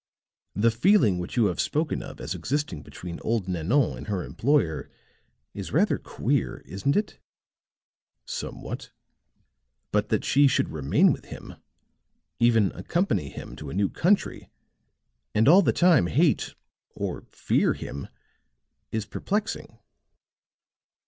"The 0.55 0.71
feeling 0.71 1.19
which 1.19 1.37
you 1.37 1.45
have 1.45 1.61
spoken 1.61 2.01
of 2.01 2.19
as 2.19 2.33
existing 2.33 2.81
between 2.81 3.19
old 3.19 3.47
Nanon 3.47 3.95
and 3.99 4.07
her 4.07 4.23
employer 4.25 4.89
is 5.53 5.71
rather 5.71 5.99
queer, 5.99 6.63
isn't 6.65 6.95
it?" 6.97 7.19
"Somewhat." 8.25 8.89
"But 9.91 10.09
that 10.09 10.25
she 10.25 10.47
should 10.47 10.69
remain 10.69 11.13
with 11.13 11.25
him 11.25 11.53
even 12.39 12.71
accompany 12.71 13.29
him 13.29 13.55
to 13.57 13.69
a 13.69 13.75
new 13.75 13.89
country 13.89 14.49
and 15.35 15.47
all 15.47 15.61
the 15.61 15.71
time 15.71 16.07
hate, 16.07 16.55
or 16.95 17.27
fear, 17.29 17.75
him 17.75 18.07
is 18.91 19.05
perplexing." 19.05 19.77